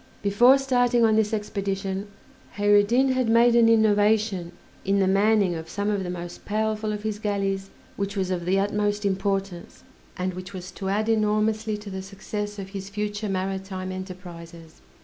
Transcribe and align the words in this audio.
Before 0.23 0.57
starting 0.57 1.05
on 1.05 1.15
this 1.15 1.31
expedition 1.31 2.07
Kheyr 2.57 2.79
ed 2.79 2.87
Din 2.87 3.09
had 3.09 3.29
made 3.29 3.55
an 3.55 3.69
innovation 3.69 4.51
in 4.83 4.97
the 4.97 5.05
manning 5.05 5.53
of 5.53 5.69
some 5.69 5.91
of 5.91 6.03
the 6.03 6.09
most 6.09 6.43
powerful 6.43 6.91
of 6.91 7.03
his 7.03 7.19
galleys, 7.19 7.69
which 7.97 8.17
was 8.17 8.31
of 8.31 8.45
the 8.45 8.59
utmost 8.59 9.05
importance, 9.05 9.83
and 10.17 10.33
which 10.33 10.53
was 10.53 10.71
to 10.71 10.89
add 10.89 11.07
enormously 11.07 11.77
to 11.77 11.91
the 11.91 12.01
success 12.01 12.57
of 12.57 12.69
his 12.69 12.89
future 12.89 13.29
maritime 13.29 13.91
enterprises. 13.91 14.81